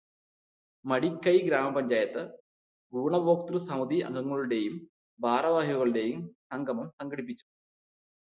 മടിക്കൈ 0.85 1.33
ഗ്രാമ 1.39 1.67
പഞ്ചായത്ത് 1.75 2.21
ഗുണഭോക്തൃസമിതി 2.93 3.97
അംഗങ്ങളുടെയും 4.01 4.75
ഭാരവാഹികളുടെയും 5.19 6.21
സംഗമം 6.51 6.87
സംഘടിപ്പിച്ചു. 6.99 7.45